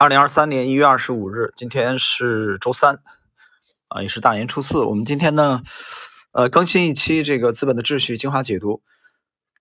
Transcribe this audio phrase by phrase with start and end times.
[0.00, 3.02] 二零二三年一月二十五日，今天是周三，
[3.88, 4.78] 啊，也是大年初四。
[4.78, 5.62] 我们今天呢，
[6.32, 8.82] 呃，更新一期这个《资本的秩序》精华解读。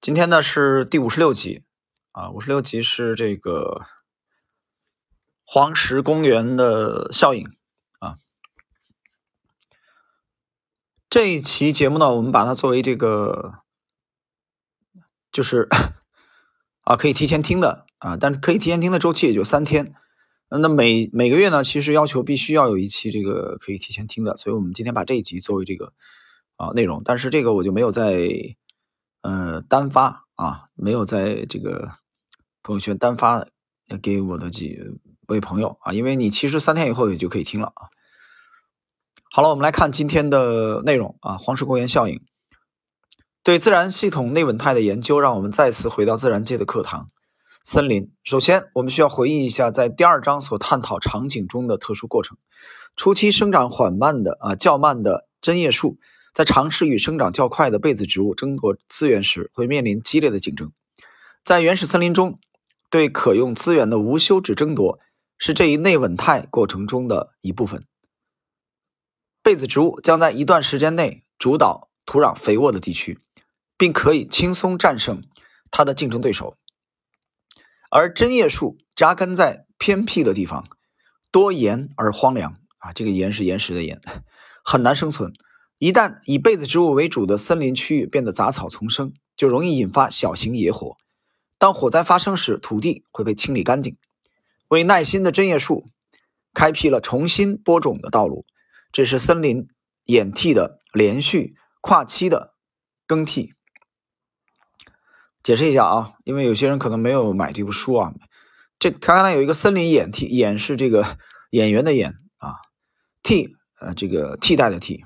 [0.00, 1.64] 今天呢是第五十六集，
[2.12, 3.82] 啊，五十六集是这个
[5.44, 7.46] 黄石公园的效应，
[7.98, 8.16] 啊。
[11.10, 13.56] 这一期节目呢，我们把它作为这个，
[15.30, 15.68] 就是
[16.84, 19.94] 啊，可以提前听的啊，但是可以提前听的周期也就三天。
[20.60, 25.92] 那每每个月呢，其实要求必须要有一期这个可以提前听的，所以我们今天把这一集作为这个
[26.56, 28.28] 啊内容，但是这个我就没有在
[29.22, 31.92] 呃单发啊，没有在这个
[32.62, 33.46] 朋友圈单发
[34.02, 34.78] 给我的几
[35.28, 37.88] 位朋友啊，因为你其实三天以后也就可以听了啊。
[39.30, 42.20] 好了，我们来看今天的内容啊，黄石公园效应
[43.42, 47.10] 对自然系统内稳态的研究，让我们再次回到自然界的课堂。
[47.64, 52.36] 森林，首先我们需要回忆一下，在第二章所探讨场景中的特殊过程。
[52.96, 55.96] 初期生长缓慢的啊较慢的针叶树，
[56.34, 60.72] 在尝试与生长较快的被子植物争夺资源时，会面临激烈的竞争。
[61.44, 62.40] 在原始森林中，
[62.90, 64.98] 对可用资源的无休止争夺
[65.38, 67.86] 是这一内稳态过程中的一部分。
[69.40, 73.20] 被子植物将在一段时间内主导土壤肥沃的地区，
[73.78, 75.22] 并可以轻松战胜
[75.70, 76.56] 它的竞争对手。
[77.94, 80.66] 而针叶树扎根在偏僻的地方，
[81.30, 84.00] 多岩而荒凉啊，这个岩是岩石的岩，
[84.64, 85.34] 很难生存。
[85.76, 90.96] 一旦以被子植物为主的森林区域变得杂草丛生，就容易引发小型野火。
[91.58, 93.98] 当火灾发生时，土地会被清理干净，
[94.68, 95.84] 为耐心的针叶树
[96.54, 98.46] 开辟了重新播种的道路。
[98.90, 99.68] 这是森林
[100.04, 102.54] 演替的连续跨期的
[103.06, 103.52] 更替。
[105.42, 108.12] 解释一下啊，因为有些人可能没有买这部书啊。
[108.78, 111.18] 这它刚才有一个森林演替，演是这个
[111.50, 112.54] 演员的演啊，
[113.22, 115.04] 替呃这个替代的替。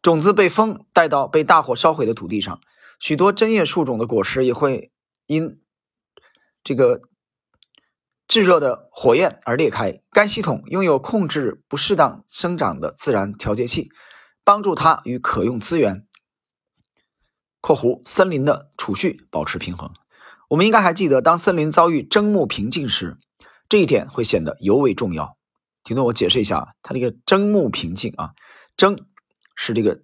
[0.00, 2.60] 种子被风带到被大火烧毁的土地上，
[2.98, 4.90] 许多针叶树种的果实也会
[5.26, 5.60] 因
[6.64, 7.02] 这个
[8.26, 10.00] 炙热的火焰而裂开。
[10.10, 13.90] 该系统拥有控制不适当生长的自然调节器，
[14.42, 16.06] 帮助它与可用资源。
[17.62, 19.92] 括弧森林的储蓄保持平衡，
[20.48, 23.16] 我们应该还记得，当森林遭遇征木瓶颈时，
[23.68, 25.38] 这一点会显得尤为重要。
[25.84, 28.32] 听懂我解释一下，它这个征木瓶颈啊，
[28.76, 28.98] 征
[29.54, 30.02] 是这个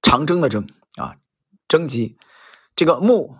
[0.00, 1.16] 长征的征啊，
[1.66, 2.16] 征集
[2.76, 3.36] 这个木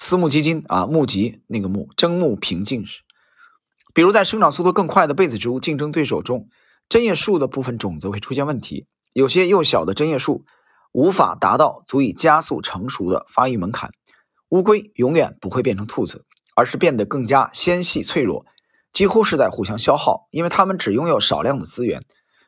[0.00, 3.02] 私募基金啊，募集那个募征木瓶颈时，
[3.94, 6.48] 比如在生长速度更快的被子植物竞争对手中，
[6.88, 10.44] 针叶树的部分种子会出现问题，有些幼小的针叶树。
[10.92, 13.90] 无法达到足以加速成熟的发育门槛。
[14.48, 16.24] 乌龟永远不会变成兔子，
[16.56, 18.44] 而是变得更加纤细脆弱，
[18.92, 22.04] 几乎是在互相消耗，因为它们只拥有少量的资源，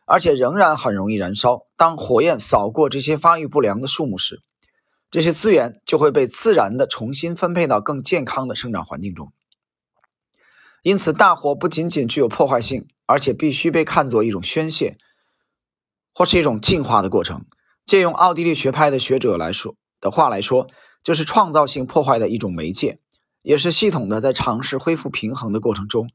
[0.07, 1.67] 而且仍然很容易燃烧。
[1.77, 4.43] 当火焰扫过这些发育不良的树木时，
[5.11, 9.33] 这些资源就会被自然的重新分配到更健康的生长环境中。
[10.83, 14.99] 因此，大火不仅仅具有破坏性，而且必须被看作一种宣泄，
[16.13, 17.45] 或是一种进化的过程。
[17.85, 20.69] 借用奥地利学派的学者来说的话来说，
[21.03, 23.01] 就是创造性破坏的一种媒介，
[23.43, 26.11] 也是系统的在尝试恢复平衡的过程中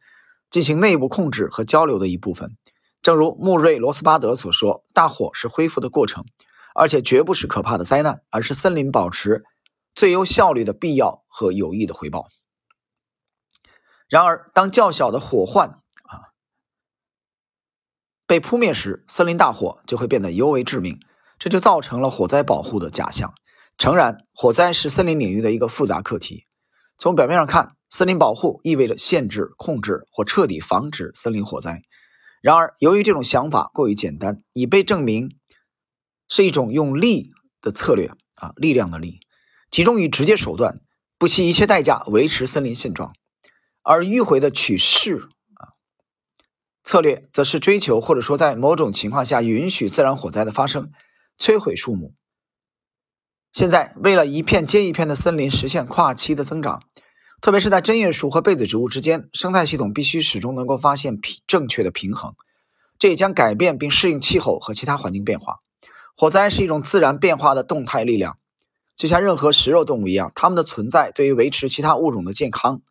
[0.50, 2.56] 进行内部控制和交流的一部分。
[3.02, 6.26] 正如穆瑞·罗斯巴德所说：“大火是恢复的过程，
[6.74, 9.46] 而且绝不是可怕的灾难，而是森林保持
[9.94, 12.28] 最优效率的必要和有益的回报。”
[14.10, 16.32] 然而，当较小的火患啊
[18.26, 21.00] 被扑灭时，森林大火就会变得尤为致命。
[21.40, 23.34] 这就造成了火灾保护的假象。
[23.78, 26.46] 诚然，火灾是森林领域的一个复杂课题。
[26.98, 31.84] 从表面上看，森林保护意味着限制、控制或彻底防止森林火灾。
[32.42, 35.38] 然而，由于这种想法过于简单，已被证明
[36.28, 37.31] 是一种用力
[37.62, 39.19] 的策略啊，力量的力，
[39.69, 40.81] 集中于直接手段，
[41.19, 43.12] 不惜一切代价维持森林现状；
[43.84, 45.78] 而迂回的取势啊
[46.84, 50.92] 策略，则是追求或者说在某种情况下允许自然火灾的发生。
[51.39, 52.13] 摧毁树木。
[53.54, 56.84] 现在，为了一片接一片的森林实现跨期的增长，
[57.42, 62.36] 特别是在针叶树和被子植物之间，生态系统必须始终能够发现平正确的平衡。
[63.00, 65.60] 这也将改变并适应气候和其他环境变化。
[66.16, 68.38] 火灾是一种自然变化的动态力量，
[68.95, 72.81] 就像任何食肉动物一样，它们的存在对于维持其他物种的健康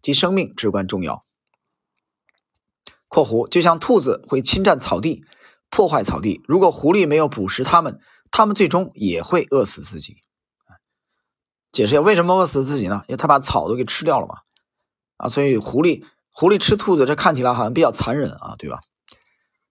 [0.00, 1.24] 及生命至关重要。
[3.08, 5.24] （括弧）就像兔子会侵占草地。
[5.74, 7.98] 破坏草地，如果狐狸没有捕食它们，
[8.30, 10.18] 它们最终也会饿死自己。
[11.72, 13.02] 解释一下为什么饿死自己呢？
[13.08, 14.36] 因为它把草都给吃掉了嘛。
[15.16, 18.82] 啊，所以狐狸狐狸吃兔子，这看起来好像比较残忍啊，对吧？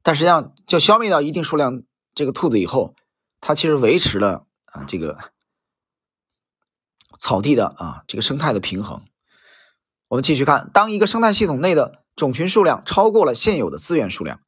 [0.01, 1.83] 但实际上，就消灭掉一定数量
[2.13, 2.95] 这个兔子以后，
[3.39, 5.17] 它其实维持了啊这个
[7.17, 9.05] 草地的啊这个生态的平衡。
[10.09, 14.41] 我们继续看，当一个生态系统内的种群数量超过了现有的资源数量，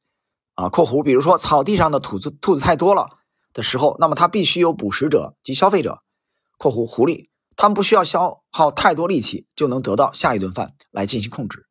[0.56, 3.08] 啊（括弧）比如说草地上的兔子兔子太多了
[3.52, 6.02] 的时候，那么它必须有捕食者及消费者
[6.58, 11.66] （括弧）狐狸，它们不需要消耗太多力气就能得到下一顿饭来进行控制。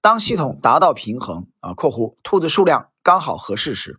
[0.00, 3.96] 当系统达到平衡啊（括弧）兔子数量刚好合适时，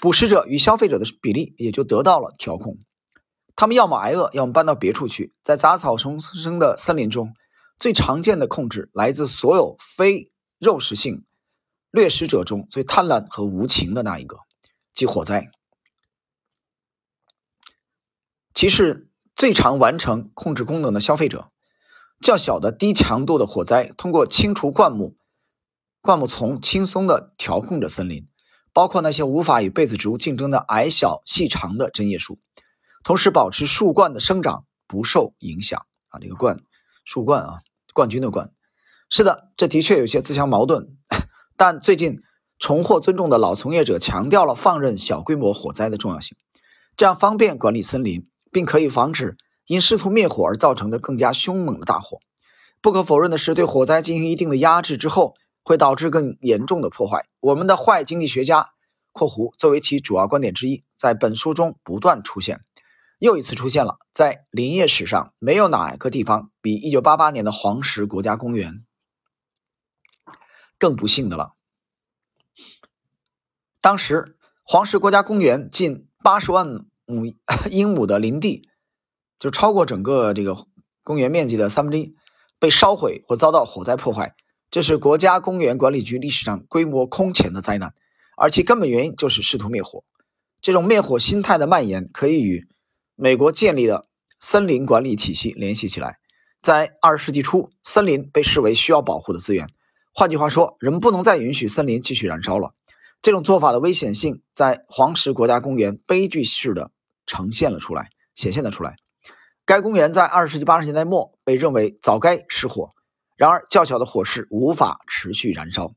[0.00, 2.78] 捕食者与消费者的比例也就得到了调控。
[3.54, 5.34] 他们要么挨饿，要么搬到别处去。
[5.42, 7.34] 在杂草丛生的森林中，
[7.78, 11.24] 最常见的控制来自所有非肉食性
[11.90, 14.38] 掠食者中最贪婪和无情的那一个，
[14.94, 15.50] 即火灾。
[18.54, 21.50] 其是最常完成控制功能的消费者。
[22.20, 25.16] 较小的低强度的火灾通过清除灌木。
[26.00, 28.28] 灌木丛轻松地调控着森林，
[28.72, 32.40] 包括那些无法与被子植物竞争的矮小细长的针叶树，
[33.04, 35.86] 同时保持树冠的生长不受影响。
[36.08, 36.60] 啊，这个冠，
[37.04, 37.60] 树冠啊，
[37.94, 38.52] 冠军的冠。
[39.08, 40.97] 是的，这的确有些自相矛盾。
[41.58, 42.22] 但最近
[42.58, 46.38] 重获尊重的老从业者强调了放任小规模火灾的重要性，
[46.96, 52.20] 这样方便管理森林，并可以防止因试图灭火而造成的更加凶猛的大火。
[52.80, 55.34] 不可否认的是，对火灾进行一定的压制之后。
[55.64, 57.26] 会导致更严重的破坏。
[57.40, 58.70] 我们的坏经济学家
[59.12, 62.62] （括弧）作为其主要观点之一，在本书中不断出现，
[63.18, 63.98] 又一次出现了。
[64.14, 68.82] 在林业史上，没有哪一个地方比1988年的黄石国家公园
[70.78, 71.54] 更不幸的了。
[73.80, 76.66] 当时，黄石国家公园近80万
[77.06, 77.34] 亩
[77.70, 78.68] 英亩的林地，
[79.38, 80.66] 就超过整个这个
[81.02, 82.14] 公园面积的三分之一，
[82.58, 84.34] 被烧毁或遭到火灾破坏。
[84.70, 87.94] 这是国家公园管理局历史上规模空前的灾难，
[88.36, 90.04] 而其根本原因就是试图灭火。
[90.60, 92.68] 这种灭火心态的蔓延可以与
[93.14, 94.08] 美国建立的
[94.40, 96.18] 森林管理体系联系起来。
[96.60, 99.70] 在二十世纪初，森林被视为需要保护的资源。
[100.18, 102.74] 换句话说，人们不能再允许森林继续燃烧了。
[103.22, 106.90] 这种做法的危险性在黄石国家公园悲剧式的
[107.24, 108.96] 呈现了出来，显现了出来。
[109.64, 112.90] 该公园在二十世纪八十年代末被认为早该失火。
[113.36, 115.92] 然而，较小的火势无法持续燃烧，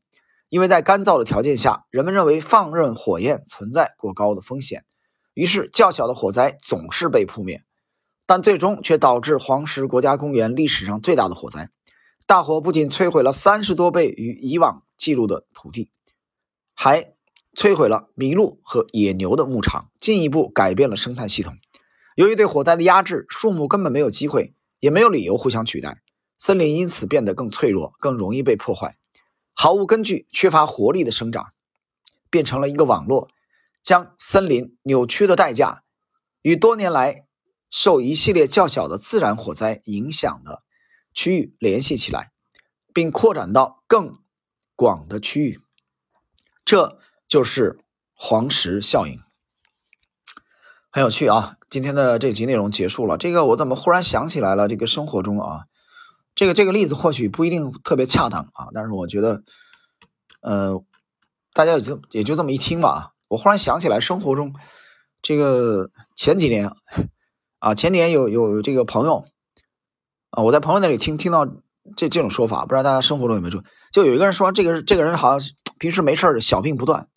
[0.50, 4.86] 因为在干燥的条件下，人们认为放任火焰存在过高的风险，
[5.34, 7.64] 于是较小的火灾总是被扑灭，
[8.28, 11.70] 但最终却导致黄石国家公园历史上最大的火灾。
[12.32, 15.92] 大火不仅摧毁了三十多倍于以往记录的土地，
[16.74, 17.14] 还
[17.58, 21.58] 摧毁了麋鹿和野牛的牧场，进一步改变了生态系统。
[22.16, 26.02] 由于对火灾的压制，树木根本没有机会，也没有理由互相取代。
[26.38, 28.96] 森林因此变得更脆弱，更容易被破坏，
[29.54, 31.52] 毫无根据、缺乏活力的生长，
[32.30, 33.28] 变成了一个网络，
[33.84, 35.84] 将森林扭曲的代价
[36.44, 37.26] 与多年来
[37.70, 40.64] 受一系列较小的自然火灾影响的
[41.14, 42.32] 区域联系起来，
[42.94, 44.20] 并扩展到更
[44.76, 45.60] 广的区域。
[46.66, 47.80] 这就是
[48.14, 49.20] 黄石效应，
[50.92, 51.58] 很有趣啊！
[51.70, 54.68] 今天的这集内容结束了，这个我怎么忽然想起来了？
[54.68, 55.66] 这个生活中啊。
[56.34, 59.44] 这个这个例子或许不一定特别恰当啊，但是我觉得，
[60.40, 60.82] 呃，
[61.54, 63.12] 大家也就也就这么一听吧。
[63.28, 64.56] 我忽然想起来，生活中
[65.22, 66.72] 这个前几年
[67.60, 69.26] 啊，前年有有这个朋友
[70.32, 71.46] 啊，我在朋友那里听听到
[71.96, 73.64] 这这种说法，不知道大家生活中有没有？
[73.92, 77.08] 就有一个人说，这个这个人好像平时没事小病不断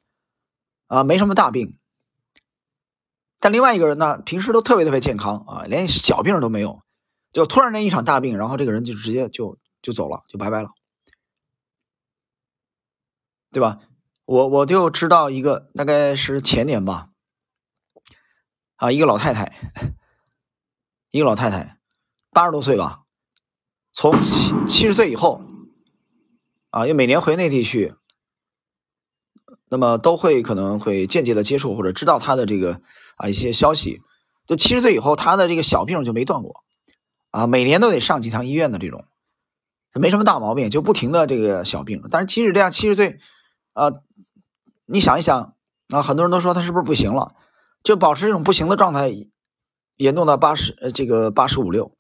[0.87, 1.79] 啊，没什么大病，
[3.41, 6.83] 但另外一个人呢，平时都特别特别健康啊，连小病都没有。
[7.33, 10.71] 就突然间一场大病，然后这个人就直接就就走了，就拜拜了，
[13.51, 13.81] 对吧？
[14.25, 17.11] 我我就知道一个，大概是前年吧，
[18.77, 19.53] 啊，一个老太太，
[21.11, 21.79] 一个老太太，
[22.31, 23.04] 八十多岁吧，
[23.95, 25.41] 从七七十岁以后，
[26.71, 27.95] 啊，因为每年回内地去，
[29.71, 32.81] 那么都会可能会间接的接触或者知道他的这个
[33.17, 34.03] 啊一些消息。
[34.47, 36.65] 就七十岁以后，他的这个小病就没断过。
[37.31, 39.05] 啊，每年都得上几趟医院的这种，
[39.95, 42.03] 没什么大毛病，就不停的这个小病。
[42.11, 43.21] 但是即使这样，七十岁，
[43.75, 43.93] 啊，
[44.87, 45.55] 你想一想，
[45.89, 47.35] 啊，很多人都说他是不是不行了？
[47.85, 49.13] 就保持这种不行的状态，
[49.97, 51.94] 严重到八十，呃，这个八十五六，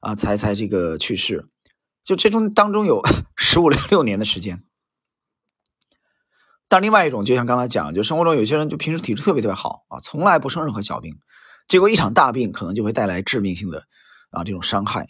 [0.00, 1.48] 啊，才才这个去世。
[2.02, 3.00] 就这中当中有
[3.36, 4.64] 十五六六年的时间。
[6.68, 11.18] 但另外一种，就像刚才讲，就生活中有些人就平时体质特别特别好啊，从来不生任何小病，
[11.68, 13.86] 结果一场大病可能就会带来致命性的。
[14.30, 15.08] 啊，这种伤害，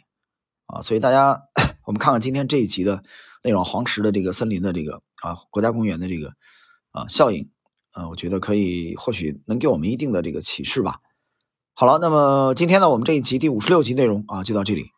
[0.64, 1.42] 啊，所以大家，
[1.84, 3.04] 我们看看今天这一集的
[3.44, 6.32] 内容，黄石的这个森林的这个啊国家公园的这个
[6.92, 7.50] 啊效应，
[7.90, 11.00] 啊，我觉得可以或许能给我们一定的这个启示吧。
[11.74, 14.90] 好了，那么今天呢，我们这一集第五十六集内容啊就到这里。